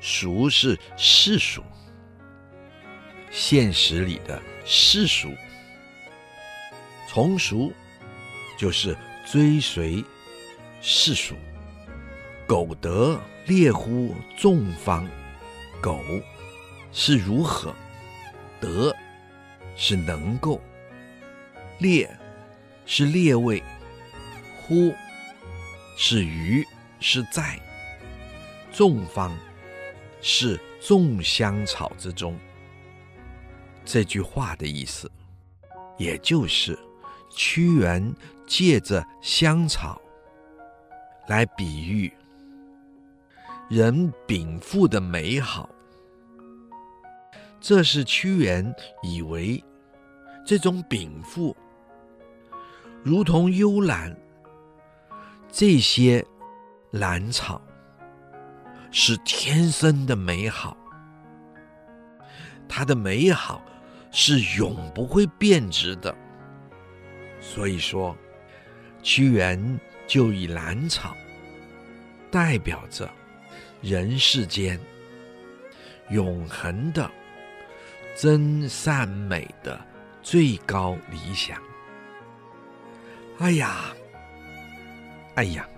[0.00, 1.62] 俗是世俗，
[3.30, 5.28] 现实里的世俗。
[7.08, 7.72] 从俗
[8.58, 8.96] 就是
[9.30, 10.04] 追随
[10.80, 11.34] 世俗。
[12.46, 15.08] 苟得猎乎众方，
[15.80, 15.98] 苟
[16.92, 17.74] 是如何，
[18.60, 18.94] 得
[19.74, 20.60] 是能够，
[21.78, 22.10] 猎
[22.94, 23.62] 是列位，
[24.60, 24.92] 乎
[25.96, 26.62] 是于
[27.00, 27.58] 是在，
[28.70, 29.34] 众芳
[30.20, 32.38] 是众香草之中。
[33.82, 35.10] 这句话的意思，
[35.96, 36.78] 也就是
[37.30, 38.14] 屈原
[38.46, 39.98] 借着香草
[41.28, 42.12] 来比喻。
[43.70, 45.66] 人禀赋的美好，
[47.58, 48.70] 这是屈原
[49.02, 49.64] 以为
[50.44, 51.56] 这种禀赋
[53.04, 54.16] 如同幽兰，
[55.50, 56.24] 这些
[56.92, 57.60] 兰草
[58.92, 60.76] 是天生的美好，
[62.68, 63.60] 它的美好
[64.12, 66.14] 是永不会变质的。
[67.40, 68.16] 所以说，
[69.02, 71.16] 屈原就以兰草
[72.30, 73.10] 代表着
[73.80, 74.78] 人世间
[76.10, 77.10] 永恒的
[78.16, 79.80] 真善美的
[80.22, 81.60] 最高理想。
[83.38, 83.92] 哎呀，
[85.34, 85.68] 哎呀，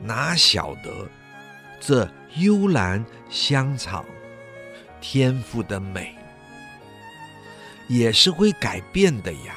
[0.00, 1.08] 哪晓得
[1.78, 4.04] 这幽兰香草
[5.00, 6.16] 天赋的美，
[7.88, 9.54] 也是会改变的呀。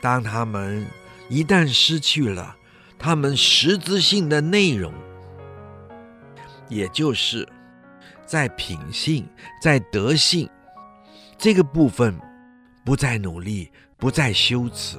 [0.00, 0.86] 当他们
[1.28, 2.56] 一旦失去了
[2.96, 4.94] 他们实质性的内容，
[6.68, 7.48] 也就是
[8.24, 9.28] 在品性、
[9.60, 10.48] 在德性
[11.36, 12.16] 这个部分
[12.84, 13.72] 不再努力。
[13.98, 14.98] 不再羞耻，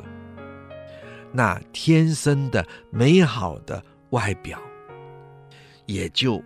[1.31, 4.59] 那天生的美好的外表
[5.85, 6.43] 也就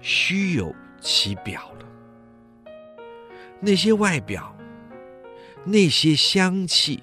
[0.00, 1.86] 虚有其表了。
[3.60, 4.56] 那些外表，
[5.64, 7.02] 那些香气，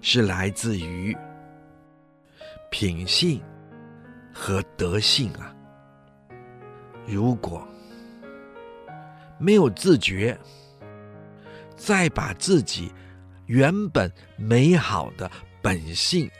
[0.00, 1.14] 是来自于
[2.70, 3.42] 品性
[4.32, 5.54] 和德性啊。
[7.06, 7.66] 如果
[9.38, 10.38] 没有自觉，
[11.76, 12.90] 再把自己。
[13.50, 15.28] 原本美好的
[15.60, 16.30] 本性、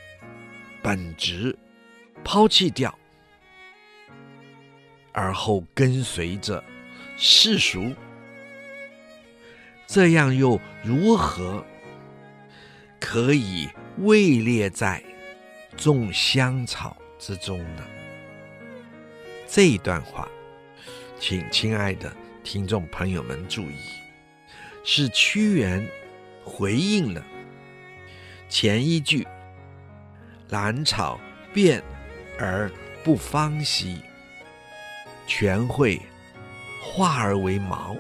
[0.81, 1.59] 本质
[2.23, 2.97] 抛弃掉，
[5.11, 6.63] 而后跟随着
[7.17, 7.93] 世俗，
[9.89, 11.67] 这样又如何
[13.01, 15.03] 可以位列在
[15.77, 17.85] 众香草之中呢？
[19.49, 20.29] 这一段话，
[21.19, 23.75] 请亲爱的听众朋友们注意，
[24.85, 25.85] 是屈原。
[26.53, 27.25] 回应了
[28.49, 29.27] 前一句
[30.51, 31.19] “兰草
[31.55, 31.83] 变
[32.39, 32.69] 而
[33.05, 34.01] 不芳兮，
[35.29, 36.03] 全会
[36.83, 37.97] 化而为毛。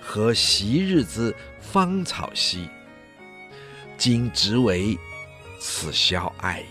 [0.00, 2.68] 何昔日之芳草兮，
[3.96, 4.98] 今直为
[5.60, 6.66] 此消艾也。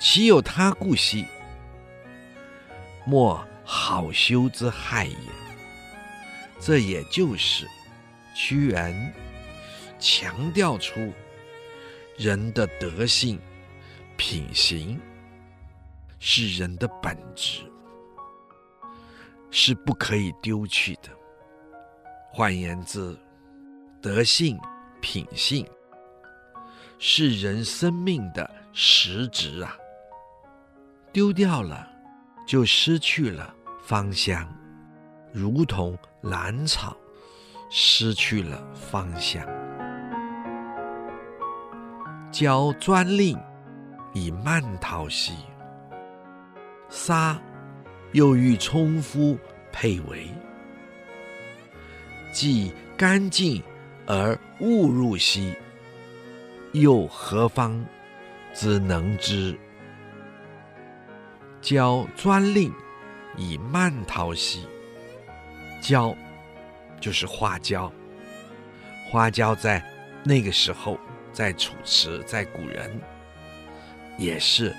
[0.00, 1.24] 岂有他故兮，
[3.06, 5.16] 莫好修之害也。”
[6.60, 7.66] 这也就是。
[8.34, 9.12] 屈原
[9.98, 11.12] 强调出
[12.16, 13.40] 人的德性、
[14.16, 15.00] 品行
[16.18, 17.62] 是人的本质，
[19.50, 21.08] 是不可以丢弃的。
[22.32, 23.16] 换言之，
[24.00, 24.58] 德性、
[25.00, 25.66] 品性
[26.98, 29.76] 是人生命的实质啊，
[31.12, 31.90] 丢掉了
[32.46, 34.46] 就失去了芳香，
[35.32, 36.96] 如同兰草。
[37.70, 39.46] 失去了方向。
[42.32, 43.38] 教专令
[44.12, 45.32] 以蔓桃兮，
[46.88, 47.40] 纱
[48.12, 49.38] 又欲充敷
[49.72, 50.28] 佩围，
[52.32, 53.62] 既干净
[54.06, 55.54] 而误入兮，
[56.72, 57.84] 又何方
[58.52, 59.56] 之能知？
[61.60, 62.72] 教专令
[63.36, 64.66] 以蔓桃兮，
[65.80, 66.16] 教。
[67.00, 67.90] 就是花椒，
[69.10, 69.82] 花椒在
[70.22, 70.98] 那个时候，
[71.32, 73.00] 在楚辞，在古人，
[74.18, 74.76] 也是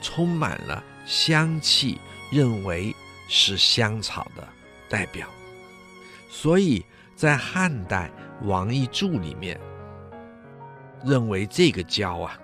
[0.00, 2.00] 充满了香气，
[2.32, 2.94] 认为
[3.28, 4.48] 是香草的
[4.88, 5.28] 代表。
[6.30, 6.84] 所以
[7.14, 8.10] 在汉代
[8.46, 9.60] 《王逸注》里面，
[11.04, 12.38] 认为这个椒啊，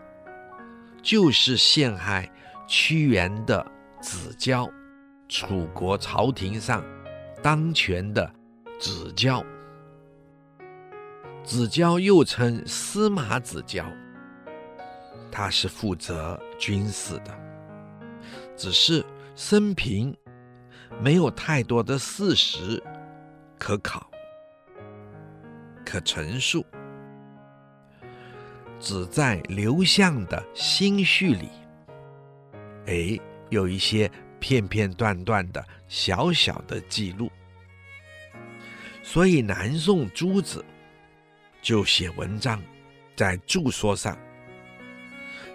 [1.03, 2.31] 就是陷害
[2.69, 3.67] 屈原的
[4.03, 4.71] 子椒，
[5.29, 6.85] 楚国朝廷上
[7.43, 8.38] 当权的。
[8.79, 9.45] 子娇，
[11.43, 13.85] 子交又称司马子交，
[15.33, 17.37] 他是负责军事的，
[18.57, 19.05] 只是
[19.35, 20.16] 生平
[21.01, 22.81] 没有太多的事实
[23.59, 24.09] 可考、
[25.85, 26.64] 可陈述，
[28.79, 31.49] 只在刘向的心绪里，
[32.87, 33.18] 哎，
[33.51, 34.09] 有一些
[34.39, 37.29] 片片段段的小小的记录。
[39.11, 40.63] 所以南宋朱子
[41.63, 42.63] 就写文章，
[43.17, 44.19] 在注说上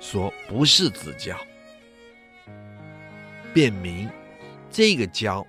[0.02, 1.38] 说不是子娇，
[3.54, 4.10] 辨明
[4.72, 5.46] 这个娇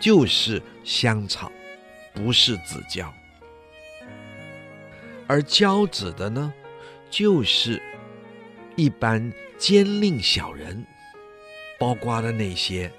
[0.00, 1.52] 就是香草，
[2.12, 3.14] 不是子娇。
[5.28, 6.52] 而娇指的呢，
[7.08, 7.80] 就是
[8.74, 10.84] 一般奸佞小人，
[11.78, 12.92] 包括了那些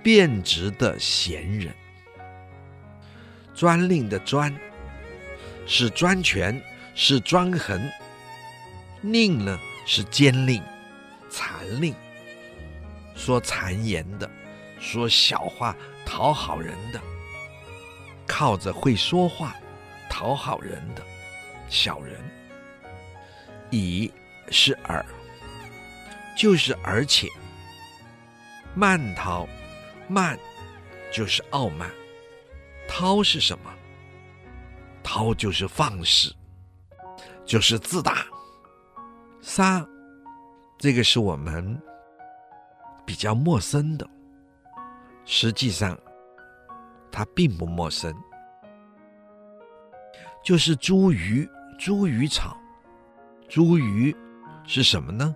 [0.00, 1.74] 变质的闲人。
[3.60, 4.50] 专令的专
[5.66, 6.58] 是专权，
[6.94, 7.78] 是专横；
[9.02, 10.62] 令呢是奸令、
[11.28, 11.94] 残令，
[13.14, 14.30] 说谗言的，
[14.80, 16.98] 说小话讨好人的，
[18.26, 19.54] 靠着会说话
[20.08, 21.02] 讨好人的
[21.68, 22.18] 小人。
[23.68, 24.10] 以
[24.50, 25.04] 是耳，
[26.34, 27.28] 就是而且。
[28.74, 29.46] 慢滔，
[30.08, 30.38] 慢
[31.12, 31.90] 就是傲慢。
[32.90, 33.72] 涛是什么？
[35.00, 36.34] 涛就是放肆，
[37.46, 38.26] 就是自大。
[39.40, 39.86] 杀，
[40.76, 41.80] 这个是我们
[43.06, 44.06] 比较陌生的。
[45.24, 45.96] 实际上，
[47.12, 48.12] 它并不陌生，
[50.44, 52.56] 就是茱萸，茱萸草。
[53.48, 54.14] 茱萸
[54.66, 55.34] 是什么呢？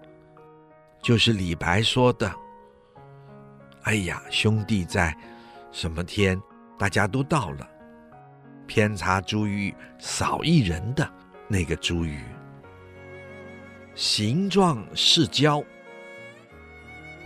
[1.00, 2.34] 就是李白说的。
[3.82, 5.16] 哎呀，兄弟在
[5.70, 6.40] 什么天，
[6.78, 7.68] 大家都到了，
[8.66, 11.08] 偏差茱萸少一人的
[11.48, 12.18] 那个茱萸，
[13.94, 15.62] 形状是椒，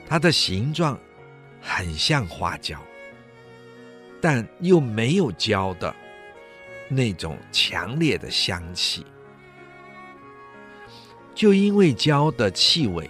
[0.07, 0.99] 它的形状
[1.61, 2.79] 很像花椒，
[4.21, 5.95] 但又没有椒的
[6.89, 9.07] 那种强烈的香气，
[11.35, 13.09] 就因为椒的气味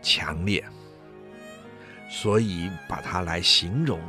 [0.00, 0.64] 强烈。
[2.12, 4.00] 所以把它来形容，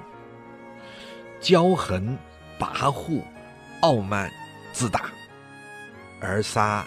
[1.42, 2.18] 骄横、
[2.60, 3.24] 跋扈、
[3.82, 4.32] 傲慢、
[4.72, 5.10] 自大，
[6.22, 6.86] 而杀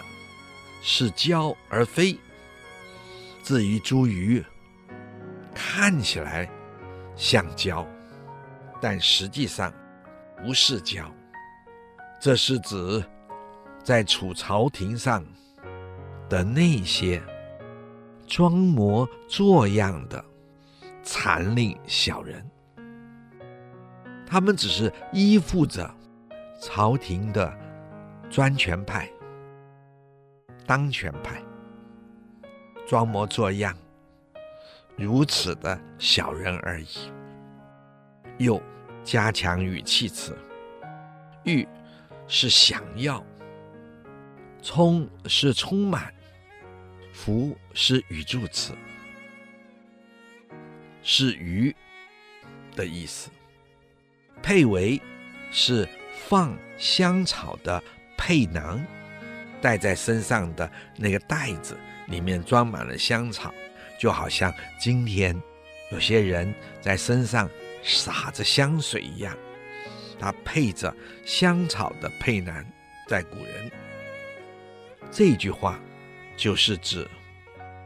[0.81, 2.17] 是骄而非。
[3.43, 4.43] 至于茱萸，
[5.53, 6.49] 看起来
[7.15, 7.85] 像椒，
[8.81, 9.71] 但实际上
[10.37, 11.05] 不是椒。
[12.19, 13.03] 这是指
[13.83, 15.23] 在楚朝廷上
[16.27, 17.21] 的那些
[18.25, 20.23] 装模作样的。
[21.03, 22.43] 残令小人，
[24.35, 25.89] 他们只是依附着
[26.59, 27.57] 朝廷的
[28.29, 29.09] 专权派、
[30.67, 31.41] 当权派，
[32.85, 33.73] 装模作样，
[34.97, 37.09] 如此的小人而已。
[38.37, 38.61] 又
[39.05, 40.37] 加强语气词，
[41.45, 41.65] 欲
[42.27, 43.25] 是想要，
[44.61, 46.13] 充是充满，
[47.13, 48.73] 福是语助词。
[51.01, 51.73] 是鱼
[52.75, 53.29] 的意思，
[54.45, 55.01] 佩为
[55.49, 55.89] 是
[56.27, 57.83] 放香草的
[58.15, 58.85] 佩囊，
[59.59, 61.75] 带在身上的那个袋子
[62.05, 63.51] 里面装满了香草，
[63.99, 65.35] 就好像今天
[65.91, 67.49] 有些人在身上
[67.81, 69.35] 洒着香水一样，
[70.19, 72.63] 它配着香草的佩囊，
[73.07, 73.71] 在古人
[75.09, 75.79] 这句话
[76.37, 77.09] 就是指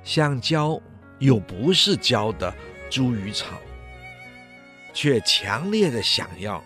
[0.03, 0.77] 像胶
[1.19, 2.53] 又不是胶的。
[2.89, 3.61] 茱萸草，
[5.01, 6.61] 却强烈的想要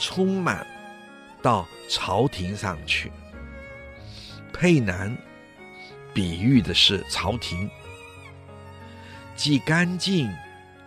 [0.00, 0.66] 充满
[1.40, 3.12] 到朝廷上去。
[4.52, 5.16] 佩南
[6.12, 7.70] 比喻的是朝廷，
[9.36, 10.28] 既干净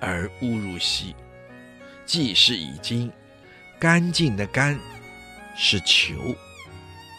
[0.02, 1.16] 而误入兮，
[2.06, 3.10] 既是已经
[3.80, 4.78] 干净的干
[5.56, 6.36] 是求，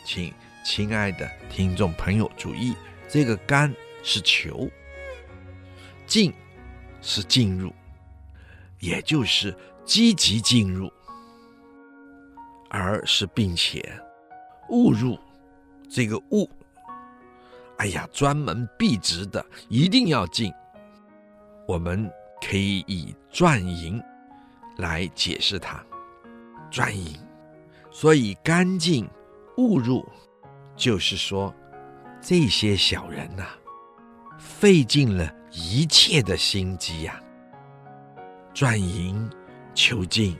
[0.04, 0.34] 请
[0.66, 2.76] 亲爱的听众朋友注意，
[3.08, 4.70] 这个干是求，
[6.06, 6.30] 进。
[7.02, 7.72] 是进入，
[8.78, 10.90] 也就是积极进入，
[12.68, 13.82] 而是并且
[14.68, 15.18] 误入
[15.88, 16.48] 这个误，
[17.78, 20.52] 哎呀，专门避直的，一定要进。
[21.66, 22.10] 我们
[22.40, 24.02] 可以以转营
[24.76, 25.84] 来解释它，
[26.70, 27.18] 转营，
[27.90, 29.08] 所以干净
[29.56, 30.06] 误入，
[30.76, 31.54] 就是说
[32.20, 33.46] 这些小人呐、
[34.38, 35.32] 费尽了。
[35.58, 37.18] 一切的心机呀、
[38.56, 39.30] 转营
[39.74, 40.34] 求进，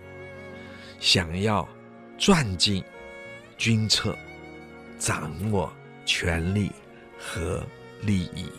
[0.98, 1.68] 想要
[2.16, 2.82] 转进
[3.58, 4.16] 军策，
[4.98, 5.70] 掌握
[6.06, 6.72] 权力
[7.18, 7.62] 和
[8.00, 8.50] 利益，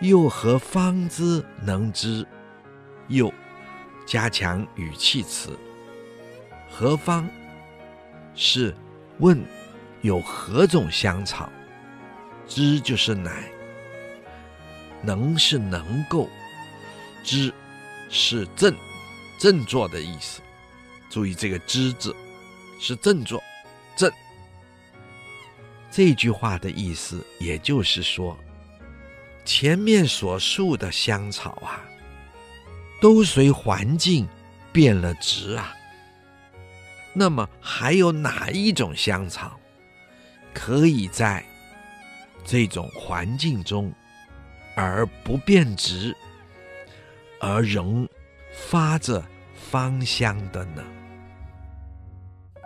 [0.00, 2.26] 又何方之能知？
[3.06, 3.32] 又
[4.04, 5.56] 加强语气词，
[6.68, 7.24] 何方
[8.34, 8.74] 是
[9.20, 9.40] 问
[10.00, 11.48] 有何种香草？
[12.48, 13.48] 知就是乃。
[15.02, 16.28] 能是能够，
[17.24, 17.52] 知
[18.10, 18.76] 是振，
[19.38, 20.40] 振作的意思。
[21.10, 22.14] 注意这个“知”字，
[22.78, 23.42] 是振作，
[23.96, 24.12] 振。
[25.90, 28.36] 这句话的意思，也就是说，
[29.44, 31.82] 前面所述的香草啊，
[33.00, 34.28] 都随环境
[34.72, 35.74] 变了质啊。
[37.12, 39.58] 那么还有哪一种香草，
[40.52, 41.44] 可以在
[42.44, 43.92] 这种环境中？
[44.76, 46.16] 而不变质，
[47.46, 48.08] 而仍
[48.52, 49.22] 发着
[49.52, 50.82] 芳香的呢？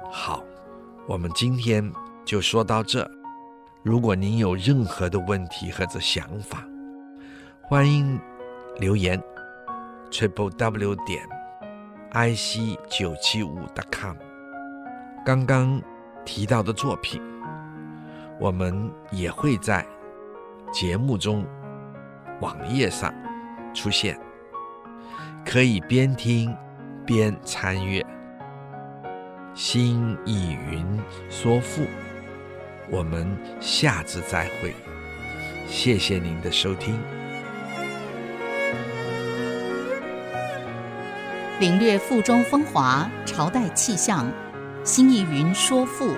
[0.09, 0.45] 好，
[1.09, 1.93] 我们今天
[2.25, 3.11] 就说到这。
[3.83, 6.65] 如果您有任何的问题或者想法，
[7.63, 8.21] 欢迎
[8.77, 9.21] 留言
[10.13, 11.27] triple w 点
[12.13, 14.17] i c 九七五 dot com。
[15.27, 15.83] 刚刚
[16.25, 17.21] 提到的作品，
[18.39, 19.85] 我们也会在。
[20.71, 21.47] 节目中
[22.43, 23.11] 网页上
[23.75, 24.21] 出现，
[25.45, 26.55] 可以边听
[27.07, 28.05] 边参阅。
[29.55, 30.87] 心意云
[31.29, 31.83] 说赋，
[32.91, 33.27] 我们
[33.61, 34.75] 下次再会。
[35.67, 36.99] 谢谢您的收听。
[41.59, 44.31] 领略赋中风华，朝代气象。
[44.85, 46.15] 心意云说赋，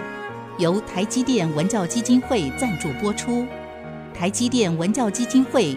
[0.58, 3.46] 由台积电文教基金会赞助播出。
[4.12, 5.74] 台积电文教基金会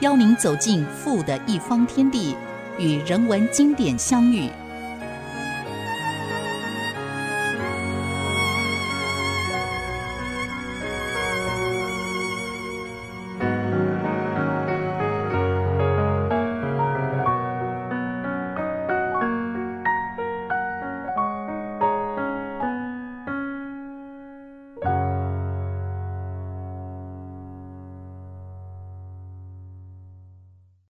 [0.00, 2.36] 邀您走进赋的一方天地，
[2.78, 4.50] 与人文经典相遇。